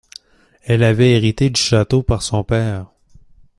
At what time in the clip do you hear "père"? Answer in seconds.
2.43-2.87